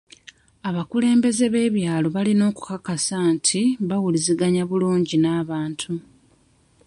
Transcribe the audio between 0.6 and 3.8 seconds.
Abakulembeze b'ebyalo balina okukakasa nti